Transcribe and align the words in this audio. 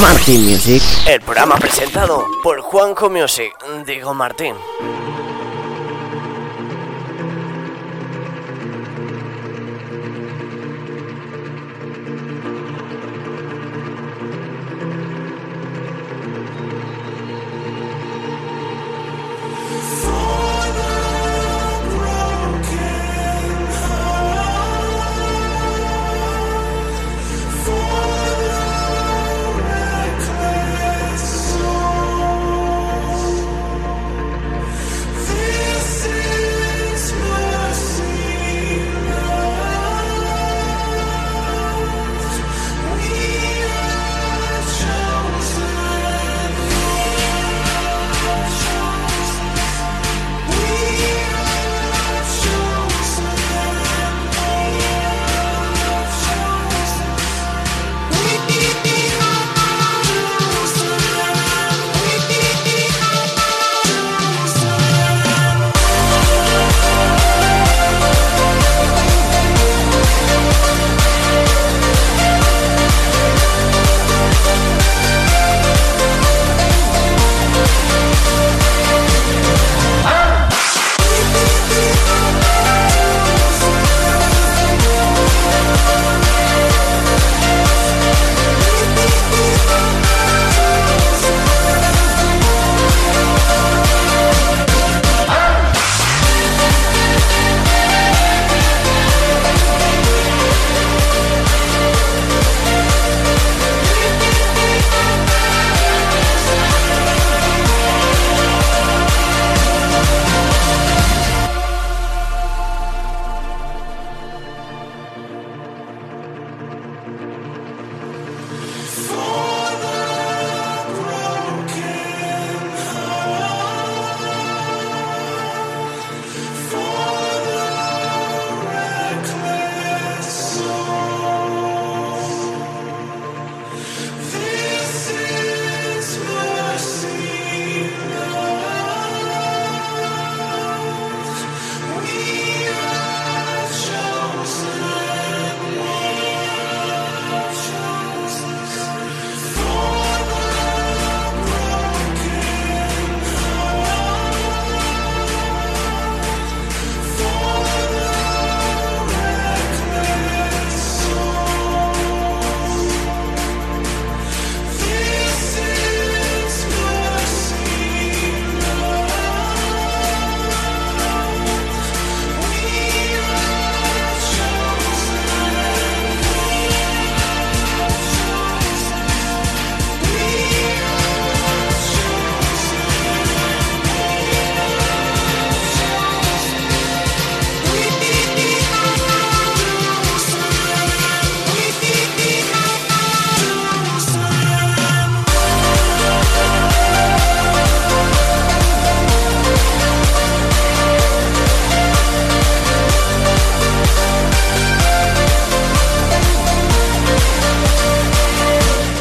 Martin 0.00 0.44
Music. 0.44 0.82
El 1.06 1.20
programa 1.20 1.56
presentado 1.56 2.24
por 2.42 2.60
Juanjo 2.60 3.10
Music, 3.10 3.52
digo 3.84 4.14
Martín. 4.14 4.54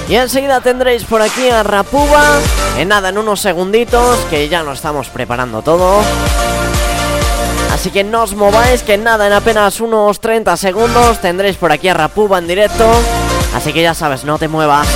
Y 0.09 0.15
enseguida 0.15 0.61
tendréis 0.61 1.03
por 1.03 1.21
aquí 1.21 1.49
a 1.49 1.63
Rapuba. 1.63 2.23
En 2.77 2.87
nada, 2.87 3.09
en 3.09 3.17
unos 3.17 3.41
segunditos, 3.41 4.17
que 4.29 4.47
ya 4.47 4.63
nos 4.63 4.75
estamos 4.75 5.09
preparando 5.09 5.61
todo. 5.61 6.01
Así 7.73 7.91
que 7.91 8.03
no 8.03 8.23
os 8.23 8.33
mováis, 8.33 8.83
que 8.83 8.93
en 8.93 9.03
nada, 9.03 9.27
en 9.27 9.33
apenas 9.33 9.81
unos 9.81 10.19
30 10.21 10.55
segundos 10.57 11.19
tendréis 11.19 11.57
por 11.57 11.71
aquí 11.71 11.89
a 11.89 11.93
Rapuba 11.93 12.39
en 12.39 12.47
directo. 12.47 12.89
Así 13.53 13.73
que 13.73 13.81
ya 13.81 13.93
sabes, 13.93 14.23
no 14.23 14.39
te 14.39 14.47
muevas. 14.47 14.87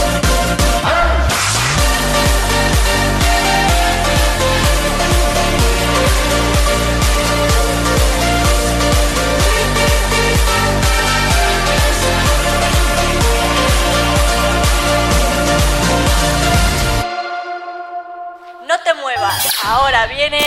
Ahora 19.66 20.08
viene 20.08 20.40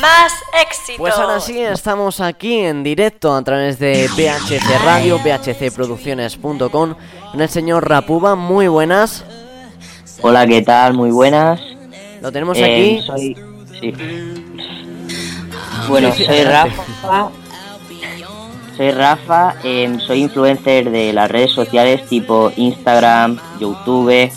más 0.00 0.32
éxito. 0.66 0.98
Pues 0.98 1.14
ahora 1.14 1.40
sí, 1.40 1.60
estamos 1.60 2.20
aquí 2.20 2.58
en 2.60 2.82
directo 2.82 3.34
a 3.34 3.42
través 3.42 3.78
de 3.78 4.08
VHC 4.08 4.82
Radio, 4.84 5.18
vhcproducciones.com, 5.18 6.94
en 7.34 7.40
el 7.40 7.48
señor 7.48 7.88
Rapuba, 7.88 8.34
muy 8.34 8.68
buenas. 8.68 9.24
Hola, 10.22 10.46
¿qué 10.46 10.62
tal? 10.62 10.94
Muy 10.94 11.10
buenas. 11.10 11.60
Lo 12.20 12.30
tenemos 12.32 12.56
Eh, 12.58 12.64
aquí. 12.64 13.02
Soy... 13.06 13.36
Sí. 13.80 13.94
Bueno, 15.88 16.12
Sí, 16.12 16.18
sí, 16.18 16.24
soy. 16.26 16.44
Rafa. 16.44 16.84
soy 18.76 18.90
Rafa, 18.92 19.54
em, 19.64 19.98
soy 20.00 20.22
influencer 20.22 20.90
de 20.90 21.12
las 21.12 21.30
redes 21.30 21.52
sociales 21.52 22.06
tipo 22.06 22.52
Instagram, 22.56 23.38
YouTube 23.60 24.30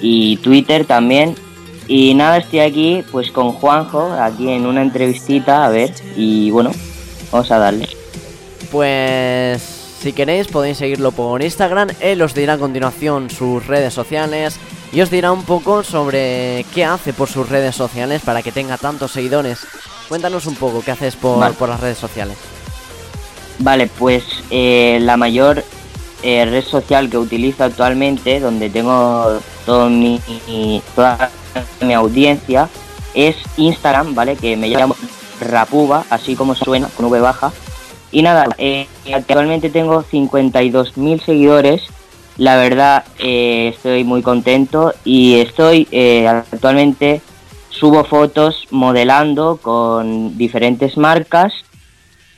y 0.00 0.36
Twitter 0.38 0.84
también. 0.86 1.36
Y 1.88 2.12
nada, 2.12 2.36
estoy 2.36 2.60
aquí 2.60 3.02
pues 3.10 3.32
con 3.32 3.52
Juanjo, 3.52 4.12
aquí 4.12 4.50
en 4.50 4.66
una 4.66 4.82
entrevistita, 4.82 5.64
a 5.64 5.70
ver, 5.70 5.94
y 6.14 6.50
bueno, 6.50 6.70
vamos 7.32 7.50
a 7.50 7.58
darle. 7.58 7.88
Pues 8.70 9.62
si 9.62 10.12
queréis 10.12 10.48
podéis 10.48 10.76
seguirlo 10.76 11.12
por 11.12 11.42
Instagram, 11.42 11.88
él 12.00 12.20
os 12.20 12.34
dirá 12.34 12.52
a 12.52 12.58
continuación 12.58 13.30
sus 13.30 13.66
redes 13.66 13.94
sociales 13.94 14.60
y 14.92 15.00
os 15.00 15.10
dirá 15.10 15.32
un 15.32 15.44
poco 15.44 15.82
sobre 15.82 16.66
qué 16.74 16.84
hace 16.84 17.14
por 17.14 17.28
sus 17.28 17.48
redes 17.48 17.74
sociales 17.74 18.20
para 18.22 18.42
que 18.42 18.52
tenga 18.52 18.76
tantos 18.76 19.12
seguidores. 19.12 19.66
Cuéntanos 20.08 20.46
un 20.46 20.56
poco 20.56 20.82
qué 20.82 20.90
haces 20.90 21.16
por, 21.16 21.38
Vale. 21.38 21.54
por 21.54 21.70
las 21.70 21.80
redes 21.80 21.98
sociales. 21.98 22.36
Vale, 23.60 23.88
pues 23.98 24.24
eh, 24.50 24.98
la 25.00 25.16
mayor 25.16 25.64
eh, 26.22 26.44
red 26.44 26.64
social 26.64 27.08
que 27.10 27.18
utilizo 27.18 27.64
actualmente, 27.64 28.40
donde 28.40 28.70
tengo 28.70 29.40
todo 29.66 29.88
mi, 29.88 30.20
toda 30.94 31.30
mi 31.80 31.94
audiencia, 31.94 32.68
es 33.14 33.36
Instagram, 33.56 34.14
¿vale? 34.14 34.36
Que 34.36 34.56
me 34.56 34.68
llamo 34.68 34.96
Rapuba, 35.40 36.04
así 36.10 36.34
como 36.34 36.54
suena, 36.54 36.88
con 36.88 37.06
V 37.06 37.20
baja. 37.20 37.52
Y 38.10 38.22
nada, 38.22 38.46
eh, 38.58 38.86
actualmente 39.14 39.70
tengo 39.70 40.02
52.000 40.02 41.24
seguidores. 41.24 41.82
La 42.36 42.56
verdad, 42.56 43.04
eh, 43.18 43.72
estoy 43.74 44.04
muy 44.04 44.22
contento 44.22 44.94
y 45.04 45.40
estoy 45.40 45.88
eh, 45.90 46.26
actualmente 46.28 47.20
subo 47.70 48.04
fotos 48.04 48.66
modelando 48.70 49.58
con 49.60 50.36
diferentes 50.38 50.96
marcas 50.96 51.52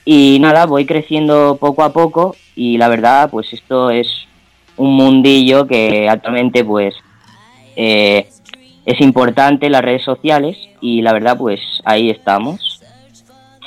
y 0.04 0.38
nada, 0.40 0.66
voy 0.66 0.86
creciendo 0.86 1.56
poco 1.60 1.82
a 1.82 1.92
poco 1.92 2.34
y 2.56 2.78
la 2.78 2.88
verdad, 2.88 3.30
pues 3.30 3.52
esto 3.52 3.90
es 3.90 4.08
un 4.76 4.94
mundillo 4.94 5.66
que 5.66 6.08
actualmente 6.08 6.64
pues 6.64 6.94
eh, 7.76 8.28
es 8.84 9.00
importante 9.00 9.70
las 9.70 9.82
redes 9.82 10.04
sociales 10.04 10.56
y 10.80 11.02
la 11.02 11.12
verdad 11.12 11.36
pues 11.36 11.60
ahí 11.84 12.10
estamos. 12.10 12.80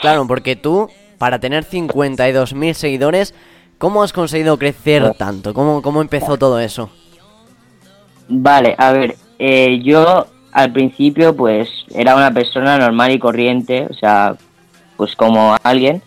Claro, 0.02 0.28
porque 0.28 0.56
tú, 0.56 0.90
para 1.18 1.40
tener 1.40 1.64
52.000 1.64 2.74
seguidores, 2.74 3.34
¿cómo 3.78 4.04
has 4.04 4.12
conseguido 4.12 4.58
crecer 4.58 5.14
tanto? 5.14 5.54
¿Cómo, 5.54 5.82
cómo 5.82 6.02
empezó 6.02 6.38
todo 6.38 6.60
eso? 6.60 6.90
Vale, 8.28 8.76
a 8.78 8.92
ver, 8.92 9.16
eh, 9.40 9.80
yo 9.84 10.28
al 10.52 10.72
principio 10.72 11.36
pues 11.36 11.70
era 11.94 12.16
una 12.16 12.34
persona 12.34 12.78
normal 12.78 13.12
y 13.12 13.20
corriente, 13.20 13.88
o 13.90 13.94
sea, 13.94 14.36
pues 14.98 15.16
como 15.16 15.56
alguien, 15.64 16.02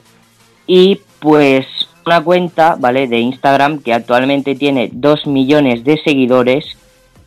y 0.66 1.00
pues 1.20 1.66
una 2.06 2.22
cuenta, 2.22 2.76
¿vale? 2.78 3.08
De 3.08 3.18
Instagram 3.18 3.80
que 3.80 3.92
actualmente 3.92 4.54
tiene 4.54 4.90
2 4.92 5.26
millones 5.26 5.84
de 5.84 6.00
seguidores, 6.02 6.64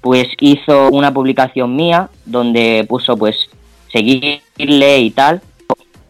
pues 0.02 0.28
hizo 0.40 0.90
una 0.90 1.14
publicación 1.14 1.76
mía 1.76 2.10
donde 2.26 2.86
puso 2.88 3.18
pues 3.18 3.50
seguirle 3.92 5.00
y 5.00 5.12
tal. 5.12 5.42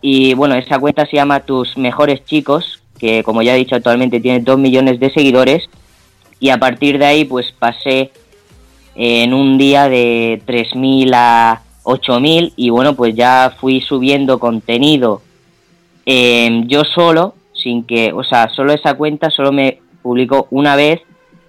Y 0.01 0.33
bueno, 0.33 0.55
esa 0.55 0.79
cuenta 0.79 1.05
se 1.05 1.17
llama 1.17 1.41
Tus 1.41 1.77
Mejores 1.77 2.23
Chicos, 2.25 2.81
que 2.97 3.23
como 3.23 3.41
ya 3.41 3.55
he 3.55 3.59
dicho 3.59 3.75
actualmente 3.75 4.19
tiene 4.19 4.39
2 4.39 4.57
millones 4.57 4.99
de 4.99 5.09
seguidores. 5.11 5.69
Y 6.39 6.49
a 6.49 6.57
partir 6.57 6.97
de 6.99 7.05
ahí 7.05 7.25
pues 7.25 7.51
pasé 7.51 8.11
en 8.95 9.33
un 9.33 9.57
día 9.57 9.89
de 9.89 10.41
3.000 10.45 11.11
a 11.13 11.61
8.000 11.83 12.53
y 12.55 12.69
bueno, 12.69 12.95
pues 12.95 13.15
ya 13.15 13.55
fui 13.59 13.81
subiendo 13.81 14.39
contenido 14.39 15.21
eh, 16.11 16.63
yo 16.65 16.83
solo, 16.85 17.35
sin 17.53 17.83
que, 17.83 18.13
o 18.13 18.23
sea, 18.23 18.49
solo 18.49 18.73
esa 18.73 18.95
cuenta 18.95 19.29
solo 19.29 19.51
me 19.51 19.79
publicó 20.01 20.47
una 20.49 20.75
vez 20.75 21.01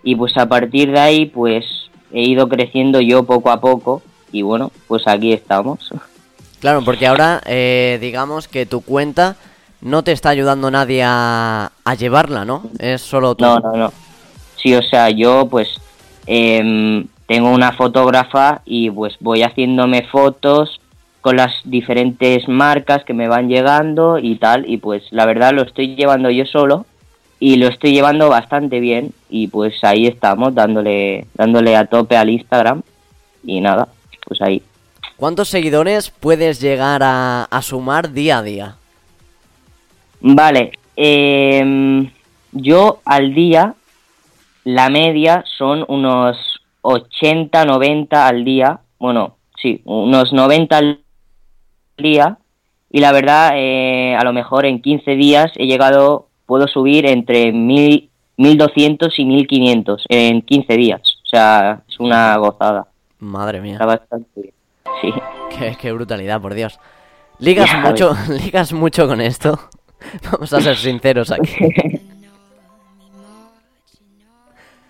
y 0.02 0.16
pues 0.16 0.36
a 0.36 0.48
partir 0.50 0.90
de 0.92 1.00
ahí 1.00 1.26
pues 1.26 1.89
he 2.12 2.22
ido 2.22 2.48
creciendo 2.48 3.00
yo 3.00 3.24
poco 3.24 3.50
a 3.50 3.60
poco 3.60 4.02
y 4.32 4.42
bueno, 4.42 4.70
pues 4.86 5.06
aquí 5.06 5.32
estamos. 5.32 5.90
Claro, 6.60 6.82
porque 6.84 7.06
ahora 7.06 7.40
eh, 7.46 7.98
digamos 8.00 8.48
que 8.48 8.66
tu 8.66 8.82
cuenta 8.82 9.36
no 9.80 10.04
te 10.04 10.12
está 10.12 10.28
ayudando 10.28 10.70
nadie 10.70 11.02
a, 11.02 11.72
a 11.84 11.94
llevarla, 11.94 12.44
¿no? 12.44 12.64
Es 12.78 13.00
solo 13.00 13.34
tú. 13.34 13.44
No, 13.44 13.58
no, 13.60 13.76
no. 13.76 13.92
Sí, 14.56 14.74
o 14.74 14.82
sea, 14.82 15.08
yo 15.10 15.46
pues 15.50 15.80
em, 16.26 17.06
tengo 17.26 17.50
una 17.50 17.72
fotógrafa 17.72 18.60
y 18.64 18.90
pues 18.90 19.16
voy 19.20 19.42
haciéndome 19.42 20.02
fotos 20.02 20.80
con 21.20 21.36
las 21.36 21.52
diferentes 21.64 22.48
marcas 22.48 23.04
que 23.04 23.14
me 23.14 23.28
van 23.28 23.48
llegando 23.48 24.18
y 24.18 24.36
tal 24.36 24.68
y 24.68 24.78
pues 24.78 25.04
la 25.10 25.26
verdad 25.26 25.52
lo 25.52 25.62
estoy 25.62 25.94
llevando 25.94 26.30
yo 26.30 26.46
solo 26.46 26.86
y 27.40 27.56
lo 27.56 27.66
estoy 27.68 27.92
llevando 27.92 28.28
bastante 28.28 28.78
bien 28.78 29.12
y 29.28 29.48
pues 29.48 29.82
ahí 29.82 30.06
estamos 30.06 30.54
dándole 30.54 31.26
dándole 31.34 31.74
a 31.74 31.86
tope 31.86 32.16
al 32.16 32.30
Instagram 32.30 32.82
y 33.42 33.60
nada, 33.60 33.88
pues 34.26 34.40
ahí. 34.42 34.62
¿Cuántos 35.16 35.48
seguidores 35.48 36.10
puedes 36.10 36.60
llegar 36.60 37.02
a, 37.02 37.44
a 37.44 37.62
sumar 37.62 38.12
día 38.12 38.38
a 38.38 38.42
día? 38.42 38.76
Vale, 40.20 40.72
em, 40.96 42.10
yo 42.52 43.00
al 43.04 43.34
día, 43.34 43.74
la 44.64 44.90
media 44.90 45.44
son 45.58 45.84
unos 45.88 46.60
80, 46.82 47.64
90 47.64 48.26
al 48.26 48.44
día, 48.44 48.80
bueno, 48.98 49.36
sí, 49.60 49.80
unos 49.84 50.32
90 50.32 50.76
al 50.76 51.00
día, 51.96 52.38
y 52.90 53.00
la 53.00 53.12
verdad, 53.12 53.52
eh, 53.54 54.14
a 54.18 54.24
lo 54.24 54.32
mejor 54.32 54.66
en 54.66 54.82
15 54.82 55.12
días 55.12 55.52
he 55.56 55.66
llegado, 55.66 56.28
puedo 56.50 56.66
subir 56.66 57.06
entre 57.06 57.52
1000, 57.52 58.10
1200 58.36 59.16
y 59.20 59.24
1500 59.24 60.04
en 60.08 60.42
15 60.42 60.76
días, 60.76 61.00
o 61.22 61.26
sea, 61.26 61.82
es 61.88 62.00
una 62.00 62.36
gozada, 62.38 62.88
Madre 63.20 63.60
mía, 63.60 63.74
está 63.74 63.86
bastante 63.86 64.28
bien, 64.34 64.54
sí. 65.00 65.12
qué, 65.56 65.76
qué 65.80 65.92
brutalidad, 65.92 66.40
por 66.40 66.54
Dios. 66.54 66.80
¿Ligas 67.38 67.70
Ya 67.70 67.78
mucho, 67.78 68.16
¿Ligas 68.28 68.72
mucho 68.72 69.06
con 69.06 69.20
esto? 69.20 69.60
Vamos 70.32 70.52
a 70.52 70.60
ser 70.60 70.76
sinceros 70.76 71.30
aquí. 71.30 71.52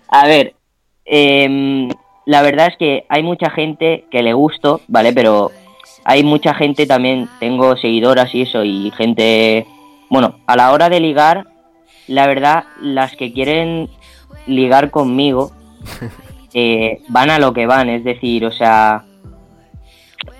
A 0.07 0.25
ver, 0.25 0.55
em, 1.05 1.89
la 2.25 2.41
verdad 2.41 2.69
es 2.69 2.77
que 2.77 3.05
hay 3.07 3.21
mucha 3.21 3.51
gente 3.51 4.05
que 4.09 4.23
le 4.23 4.33
gusto, 4.33 4.81
¿vale? 4.87 5.13
Pero 5.13 5.51
hay 6.05 6.23
mucha 6.23 6.55
gente 6.55 6.87
también, 6.87 7.29
tengo 7.39 7.77
seguidoras 7.77 8.33
y 8.33 8.41
eso, 8.41 8.63
y 8.63 8.91
gente... 8.97 9.67
Bueno, 10.09 10.39
a 10.47 10.57
la 10.57 10.71
hora 10.71 10.89
de 10.89 10.99
ligar, 10.99 11.50
la 12.07 12.27
verdad, 12.27 12.65
las 12.81 13.15
que 13.15 13.33
quieren 13.33 13.89
ligar 14.47 14.91
conmigo 14.91 15.51
eh, 16.53 17.01
van 17.09 17.29
a 17.29 17.39
lo 17.39 17.53
que 17.53 17.65
van, 17.65 17.89
es 17.89 18.03
decir, 18.03 18.45
o 18.45 18.51
sea, 18.51 19.05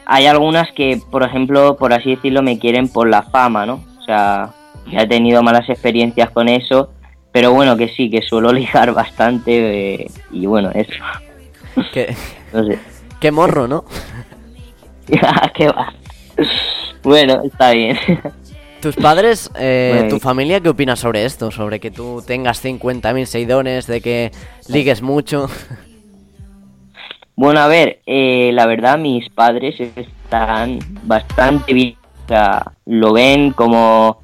hay 0.05 0.25
algunas 0.25 0.71
que, 0.71 0.99
por 1.09 1.23
ejemplo, 1.23 1.77
por 1.77 1.93
así 1.93 2.15
decirlo, 2.15 2.41
me 2.41 2.59
quieren 2.59 2.87
por 2.87 3.07
la 3.07 3.23
fama, 3.23 3.65
¿no? 3.65 3.83
O 3.99 4.03
sea, 4.03 4.49
ya 4.91 5.01
he 5.01 5.07
tenido 5.07 5.43
malas 5.43 5.69
experiencias 5.69 6.29
con 6.31 6.49
eso, 6.49 6.91
pero 7.31 7.53
bueno, 7.53 7.77
que 7.77 7.87
sí, 7.87 8.09
que 8.09 8.21
suelo 8.21 8.51
ligar 8.53 8.93
bastante 8.93 9.93
eh, 10.03 10.11
y 10.31 10.45
bueno, 10.45 10.69
eso, 10.73 10.91
qué, 11.93 12.15
no 12.53 12.65
sé. 12.65 12.79
qué 13.19 13.31
morro, 13.31 13.67
¿no? 13.67 13.85
¿Qué 15.53 15.67
va? 15.67 15.93
Bueno, 17.03 17.41
está 17.43 17.71
bien. 17.71 17.97
Tus 18.81 18.95
padres, 18.95 19.51
eh, 19.59 19.93
Bueno. 19.95 20.09
tu 20.09 20.19
familia, 20.19 20.59
¿qué 20.59 20.69
opinas 20.69 20.99
sobre 20.99 21.23
esto? 21.25 21.51
Sobre 21.51 21.79
que 21.79 21.91
tú 21.91 22.23
tengas 22.25 22.63
50.000 22.63 23.25
seguidores, 23.27 23.85
de 23.85 24.01
que 24.01 24.31
ligues 24.67 25.01
mucho. 25.03 25.47
Bueno, 27.35 27.59
a 27.59 27.67
ver, 27.67 27.99
eh, 28.07 28.49
la 28.53 28.65
verdad 28.65 28.97
mis 28.97 29.29
padres 29.29 29.75
están 29.79 30.79
bastante 31.03 31.73
bien, 31.73 31.95
o 32.25 32.27
sea, 32.27 32.63
lo 32.85 33.13
ven 33.13 33.51
como 33.51 34.21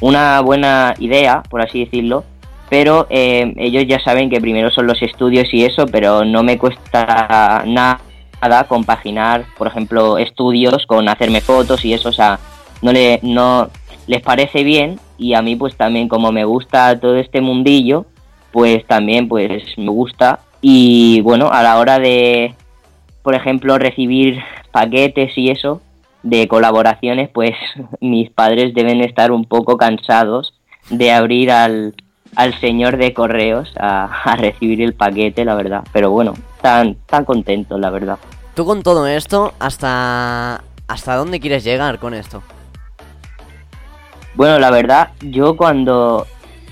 una 0.00 0.40
buena 0.40 0.94
idea, 0.98 1.42
por 1.48 1.62
así 1.62 1.84
decirlo, 1.84 2.24
pero 2.68 3.06
eh, 3.10 3.54
ellos 3.56 3.84
ya 3.86 4.00
saben 4.00 4.28
que 4.28 4.40
primero 4.40 4.70
son 4.70 4.86
los 4.86 5.00
estudios 5.02 5.52
y 5.52 5.64
eso, 5.64 5.86
pero 5.86 6.24
no 6.24 6.42
me 6.42 6.58
cuesta 6.58 7.62
na- 7.66 8.00
nada 8.42 8.64
compaginar, 8.64 9.44
por 9.56 9.66
ejemplo, 9.66 10.18
estudios 10.18 10.86
con 10.86 11.08
hacerme 11.08 11.40
fotos 11.40 11.84
y 11.84 11.94
eso, 11.94 12.10
o 12.10 12.12
sea, 12.12 12.38
no, 12.82 12.92
le, 12.92 13.18
no 13.22 13.70
les 14.06 14.22
parece 14.22 14.64
bien 14.64 14.98
y 15.18 15.34
a 15.34 15.42
mí 15.42 15.56
pues 15.56 15.76
también 15.76 16.08
como 16.08 16.32
me 16.32 16.44
gusta 16.44 16.98
todo 16.98 17.16
este 17.16 17.40
mundillo, 17.40 18.06
pues 18.52 18.84
también 18.86 19.28
pues 19.28 19.62
me 19.76 19.88
gusta 19.88 20.40
y 20.66 21.20
bueno, 21.20 21.50
a 21.50 21.62
la 21.62 21.78
hora 21.78 21.98
de, 21.98 22.54
por 23.22 23.34
ejemplo, 23.34 23.76
recibir 23.76 24.38
paquetes 24.72 25.36
y 25.36 25.50
eso 25.50 25.82
de 26.22 26.48
colaboraciones, 26.48 27.28
pues 27.28 27.54
mis 28.00 28.30
padres 28.30 28.72
deben 28.74 29.02
estar 29.02 29.30
un 29.30 29.44
poco 29.44 29.76
cansados 29.76 30.54
de 30.88 31.12
abrir 31.12 31.50
al, 31.50 31.94
al 32.34 32.58
señor 32.60 32.96
de 32.96 33.12
correos 33.12 33.72
a, 33.78 34.36
recibir 34.38 34.80
el 34.80 34.94
paquete, 34.94 35.44
la 35.44 35.54
verdad. 35.54 35.84
Pero 35.92 36.10
bueno, 36.10 36.32
están, 36.56 36.96
tan 37.06 37.24
contentos, 37.24 37.78
la 37.78 37.90
verdad. 37.90 38.18
Tú 38.54 38.64
con 38.64 38.82
todo 38.82 39.06
esto, 39.06 39.52
¿hasta, 39.58 40.62
¿hasta 40.88 41.16
dónde 41.16 41.40
quieres 41.40 41.64
llegar 41.64 41.98
con 41.98 42.14
esto? 42.14 42.42
Bueno, 44.34 44.58
la 44.58 44.70
verdad, 44.70 45.10
yo 45.20 45.56
cuando 45.56 46.26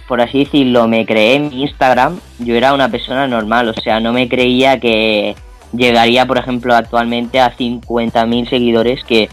por 0.09 0.21
así 0.21 0.41
decirlo, 0.45 0.87
me 0.89 1.07
creé 1.07 1.37
en 1.37 1.49
mi 1.49 1.63
Instagram, 1.63 2.21
yo 2.41 2.55
era 2.55 2.75
una 2.75 2.91
persona 2.91 3.27
normal, 3.27 3.69
o 3.71 3.75
sea, 3.75 3.99
no 3.99 4.13
me 4.13 4.29
creía 4.29 4.79
que 4.79 5.35
llegaría, 5.73 6.27
por 6.27 6.37
ejemplo, 6.37 6.75
actualmente 6.75 7.41
a 7.41 7.57
50.000 7.57 8.47
seguidores, 8.51 9.05
que 9.05 9.31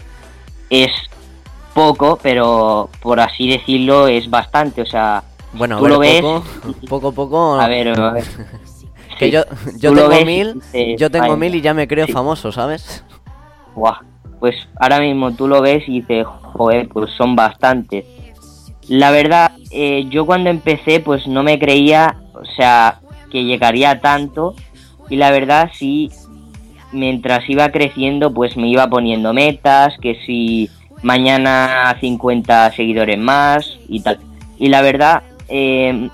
es 0.70 0.90
poco, 1.74 2.18
pero 2.22 2.88
por 3.02 3.20
así 3.20 3.48
decirlo 3.48 4.06
es 4.08 4.30
bastante, 4.30 4.80
o 4.80 4.86
sea, 4.86 5.22
Bueno, 5.52 5.74
a 5.76 5.78
tú 5.78 5.84
ver, 5.84 5.92
lo 5.92 5.98
ves, 5.98 6.20
poco, 6.22 6.44
poco, 6.88 7.12
poco. 7.12 7.60
a 7.60 7.68
ver, 7.68 7.88
a 8.00 8.12
ver. 8.12 8.24
que 9.18 9.26
Sí, 9.26 9.30
yo, 9.32 9.42
yo 9.76 9.92
tengo 9.92 10.08
ves 10.08 10.24
mil, 10.24 10.54
dices, 10.54 10.98
yo 10.98 11.10
tengo 11.10 11.36
mil 11.36 11.54
y 11.54 11.60
ya 11.60 11.74
me 11.74 11.86
creo 11.86 12.06
Sí. 12.06 12.12
famoso, 12.12 12.52
¿sabes? 12.52 13.04
Buah, 13.74 13.98
pues 14.38 14.54
ahora 14.78 14.98
mismo 15.00 15.32
tú 15.34 15.46
lo 15.46 15.60
ves 15.60 15.84
y 15.86 16.00
dices, 16.00 16.26
joder, 16.54 16.88
pues 16.88 17.10
son 17.18 17.36
bastantes. 17.36 18.06
La 18.90 19.12
verdad, 19.12 19.52
eh, 19.70 20.06
yo 20.10 20.26
cuando 20.26 20.50
empecé 20.50 20.98
pues 20.98 21.28
no 21.28 21.44
me 21.44 21.60
creía, 21.60 22.16
o 22.34 22.44
sea, 22.56 22.98
que 23.30 23.44
llegaría 23.44 23.90
a 23.90 24.00
tanto 24.00 24.56
y 25.08 25.14
la 25.14 25.30
verdad 25.30 25.70
sí, 25.72 26.10
mientras 26.90 27.48
iba 27.48 27.70
creciendo 27.70 28.34
pues 28.34 28.56
me 28.56 28.66
iba 28.66 28.88
poniendo 28.88 29.32
metas, 29.32 29.94
que 30.02 30.16
si 30.26 30.70
mañana 31.02 31.96
50 32.00 32.72
seguidores 32.72 33.16
más 33.16 33.78
y 33.86 34.00
tal. 34.00 34.18
Y 34.58 34.70
la 34.70 34.82
verdad, 34.82 35.22
eh, 35.46 36.10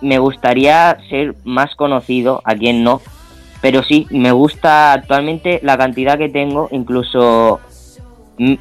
me 0.00 0.18
gustaría 0.20 0.96
ser 1.10 1.34
más 1.42 1.74
conocido, 1.74 2.42
a 2.44 2.54
quien 2.54 2.84
no, 2.84 3.02
pero 3.60 3.82
sí, 3.82 4.06
me 4.10 4.30
gusta 4.30 4.92
actualmente 4.92 5.58
la 5.64 5.76
cantidad 5.76 6.16
que 6.16 6.28
tengo, 6.28 6.68
incluso 6.70 7.58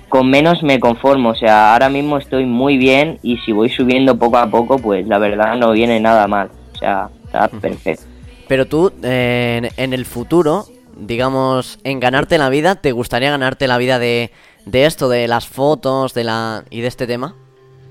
con 0.09 0.29
menos 0.29 0.61
me 0.63 0.79
conformo, 0.79 1.29
o 1.29 1.35
sea, 1.35 1.73
ahora 1.73 1.89
mismo 1.89 2.17
estoy 2.17 2.45
muy 2.45 2.77
bien 2.77 3.19
y 3.23 3.37
si 3.37 3.51
voy 3.51 3.69
subiendo 3.69 4.17
poco 4.17 4.37
a 4.37 4.47
poco, 4.47 4.77
pues 4.77 5.07
la 5.07 5.17
verdad 5.17 5.55
no 5.57 5.71
viene 5.71 5.99
nada 5.99 6.27
mal, 6.27 6.49
o 6.73 6.77
sea, 6.77 7.09
está 7.25 7.47
perfecto. 7.47 8.05
Pero 8.47 8.67
tú, 8.67 8.91
eh, 9.01 9.61
en, 9.63 9.83
en 9.83 9.93
el 9.93 10.05
futuro, 10.05 10.65
digamos, 10.95 11.79
en 11.83 11.99
ganarte 11.99 12.37
la 12.37 12.49
vida, 12.49 12.75
¿te 12.75 12.91
gustaría 12.91 13.31
ganarte 13.31 13.67
la 13.67 13.77
vida 13.77 13.97
de, 13.99 14.31
de 14.65 14.85
esto, 14.85 15.09
de 15.09 15.27
las 15.27 15.47
fotos 15.47 16.13
de 16.13 16.23
la 16.23 16.63
y 16.69 16.81
de 16.81 16.87
este 16.87 17.07
tema? 17.07 17.35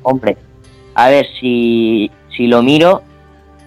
Hombre, 0.02 0.36
a 0.94 1.08
ver, 1.08 1.26
si, 1.40 2.10
si 2.36 2.46
lo 2.46 2.62
miro, 2.62 3.02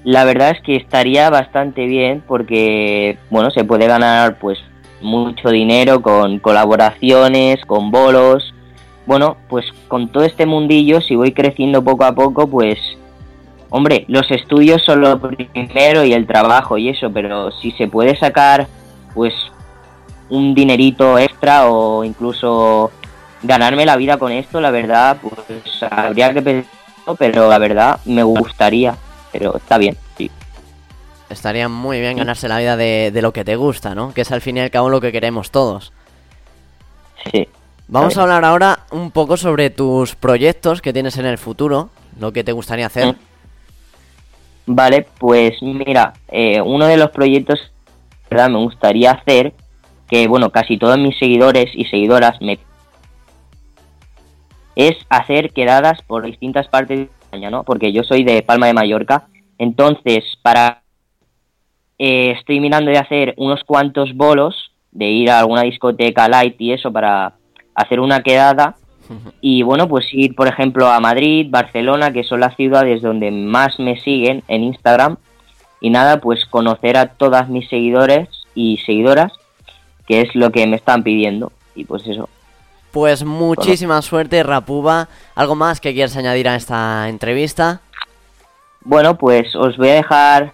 la 0.03 0.23
verdad 0.23 0.51
es 0.51 0.61
que 0.61 0.75
estaría 0.75 1.29
bastante 1.29 1.85
bien 1.85 2.23
porque, 2.25 3.17
bueno, 3.29 3.49
se 3.51 3.63
puede 3.63 3.87
ganar 3.87 4.37
pues 4.39 4.59
mucho 5.01 5.49
dinero 5.49 6.01
con 6.01 6.39
colaboraciones, 6.39 7.63
con 7.65 7.91
bolos. 7.91 8.53
Bueno, 9.05 9.37
pues 9.49 9.65
con 9.87 10.11
todo 10.11 10.23
este 10.23 10.45
mundillo, 10.45 11.01
si 11.01 11.15
voy 11.15 11.31
creciendo 11.31 11.83
poco 11.83 12.05
a 12.05 12.15
poco, 12.15 12.47
pues, 12.47 12.79
hombre, 13.69 14.05
los 14.07 14.29
estudios 14.31 14.83
son 14.83 15.01
lo 15.01 15.19
primero 15.19 16.03
y 16.03 16.13
el 16.13 16.25
trabajo 16.25 16.77
y 16.77 16.89
eso, 16.89 17.11
pero 17.11 17.51
si 17.51 17.71
se 17.71 17.87
puede 17.87 18.15
sacar, 18.15 18.67
pues, 19.13 19.33
un 20.29 20.55
dinerito 20.55 21.19
extra 21.19 21.69
o 21.69 22.03
incluso 22.03 22.91
ganarme 23.43 23.85
la 23.85 23.95
vida 23.95 24.17
con 24.17 24.31
esto, 24.31 24.59
la 24.59 24.71
verdad, 24.71 25.17
pues 25.21 25.83
habría 25.89 26.33
que 26.33 26.41
pensarlo, 26.41 27.15
pero 27.17 27.47
la 27.47 27.59
verdad 27.59 27.99
me 28.05 28.23
gustaría, 28.23 28.95
pero 29.31 29.55
está 29.57 29.77
bien. 29.77 29.95
Estaría 31.29 31.67
muy 31.69 31.99
bien 31.99 32.17
ganarse 32.17 32.47
la 32.47 32.59
vida 32.59 32.77
de, 32.77 33.11
de 33.11 33.21
lo 33.21 33.33
que 33.33 33.43
te 33.43 33.55
gusta, 33.55 33.95
¿no? 33.95 34.13
Que 34.13 34.21
es 34.21 34.31
al 34.31 34.41
fin 34.41 34.57
y 34.57 34.59
al 34.59 34.71
cabo 34.71 34.89
lo 34.89 35.01
que 35.01 35.11
queremos 35.11 35.51
todos. 35.51 35.91
Sí. 37.31 37.47
Vamos 37.87 38.17
a 38.17 38.23
hablar 38.23 38.43
ahora 38.45 38.79
un 38.91 39.11
poco 39.11 39.37
sobre 39.37 39.69
tus 39.69 40.15
proyectos 40.15 40.81
que 40.81 40.93
tienes 40.93 41.17
en 41.17 41.25
el 41.25 41.37
futuro, 41.37 41.89
lo 42.19 42.31
que 42.31 42.43
te 42.43 42.51
gustaría 42.51 42.87
hacer. 42.87 43.07
Mm. 43.07 43.15
Vale, 44.67 45.07
pues 45.19 45.61
mira, 45.61 46.13
eh, 46.29 46.59
uno 46.61 46.87
de 46.87 46.97
los 46.97 47.11
proyectos 47.11 47.71
que 48.29 48.35
me 48.35 48.57
gustaría 48.57 49.11
hacer, 49.11 49.53
que 50.07 50.27
bueno, 50.27 50.49
casi 50.49 50.77
todos 50.77 50.97
mis 50.97 51.17
seguidores 51.17 51.69
y 51.73 51.85
seguidoras 51.85 52.41
me 52.41 52.59
es 54.75 54.97
hacer 55.09 55.53
quedadas 55.53 56.01
por 56.01 56.25
distintas 56.25 56.67
partes 56.67 56.97
de 56.97 57.09
España, 57.21 57.49
¿no? 57.49 57.63
Porque 57.63 57.93
yo 57.93 58.03
soy 58.03 58.23
de 58.23 58.41
Palma 58.41 58.67
de 58.67 58.73
Mallorca, 58.73 59.27
entonces 59.57 60.23
para 60.41 60.81
eh, 61.97 62.31
estoy 62.37 62.59
mirando 62.59 62.91
de 62.91 62.97
hacer 62.97 63.33
unos 63.37 63.63
cuantos 63.63 64.15
bolos, 64.15 64.71
de 64.91 65.05
ir 65.05 65.29
a 65.29 65.39
alguna 65.39 65.63
discoteca 65.63 66.27
light 66.27 66.55
y 66.59 66.73
eso 66.73 66.91
para 66.91 67.33
hacer 67.75 67.99
una 67.99 68.21
quedada 68.21 68.75
y 69.41 69.63
bueno, 69.63 69.87
pues 69.87 70.05
ir, 70.11 70.35
por 70.35 70.47
ejemplo, 70.47 70.87
a 70.87 70.99
Madrid, 70.99 71.47
Barcelona, 71.49 72.11
que 72.11 72.23
son 72.23 72.39
las 72.39 72.55
ciudades 72.55 73.01
donde 73.01 73.31
más 73.31 73.79
me 73.79 73.99
siguen 74.01 74.43
en 74.47 74.63
Instagram. 74.63 75.17
Y 75.81 75.89
nada, 75.89 76.19
pues 76.19 76.45
conocer 76.45 76.97
a 76.97 77.07
todas 77.07 77.49
mis 77.49 77.69
seguidores 77.69 78.29
y 78.55 78.77
seguidoras, 78.85 79.33
que 80.07 80.21
es 80.21 80.33
lo 80.33 80.51
que 80.51 80.65
me 80.65 80.77
están 80.77 81.03
pidiendo. 81.03 81.51
Y 81.75 81.83
pues 81.83 82.07
eso. 82.07 82.29
Pues 82.91 83.23
muchísima 83.25 84.01
suerte, 84.01 84.41
Rapuba. 84.41 85.09
¿Algo 85.35 85.55
más 85.55 85.81
que 85.81 85.93
quieras 85.93 86.15
añadir 86.15 86.47
a 86.47 86.55
esta 86.55 87.09
entrevista? 87.09 87.81
Bueno, 88.81 89.17
pues 89.17 89.53
os 89.55 89.75
voy 89.77 89.89
a 89.89 89.95
dejar 89.95 90.53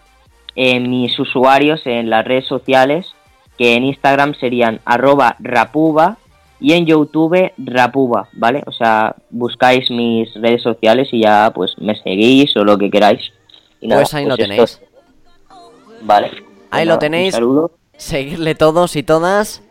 eh, 0.55 0.79
mis 0.79 1.17
usuarios 1.20 1.81
en 1.86 2.10
las 2.10 2.25
redes 2.25 2.48
sociales, 2.48 3.13
que 3.58 3.75
en 3.75 3.84
Instagram 3.84 4.34
serían 4.36 4.79
arroba 4.86 5.36
rapuba 5.39 6.17
y 6.60 6.74
en 6.74 6.86
YouTube 6.86 7.51
rapuba, 7.58 8.27
¿vale? 8.34 8.63
O 8.67 8.72
sea, 8.72 9.15
buscáis 9.29 9.89
mis 9.89 10.34
redes 10.36 10.62
sociales 10.62 11.10
y 11.12 11.24
ya 11.24 11.51
pues 11.53 11.75
me 11.79 11.96
seguís 11.96 12.55
o 12.55 12.63
lo 12.63 12.77
que 12.77 12.89
queráis. 12.89 13.31
Y 13.79 13.88
nada, 13.88 14.01
Pues 14.01 14.13
ahí 14.13 14.25
lo 14.25 14.36
esto 14.36 14.43
tenéis. 14.43 14.81
Vale. 16.03 16.27
Ahí 16.27 16.34
Pues 16.70 16.86
lo 16.86 16.89
nada, 16.91 17.00
tenéis. 17.00 17.34
Un 17.34 17.39
saludo. 17.39 17.72
Seguirle 17.98 18.55
todos 18.55 18.96
y 18.96 19.03
todas. 19.03 19.63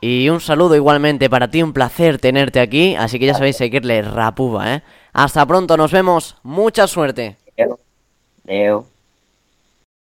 Y 0.00 0.28
un 0.30 0.40
saludo 0.40 0.76
igualmente 0.76 1.28
para 1.28 1.50
ti, 1.50 1.62
un 1.62 1.72
placer 1.72 2.18
tenerte 2.18 2.60
aquí. 2.60 2.94
Así 2.94 3.18
que 3.18 3.26
ya 3.26 3.34
sabéis 3.34 3.56
seguirle 3.56 4.00
Rapuba, 4.02 4.74
¿eh? 4.74 4.82
Hasta 5.12 5.44
pronto, 5.46 5.76
nos 5.76 5.92
vemos. 5.92 6.36
Mucha 6.42 6.86
suerte. 6.86 7.36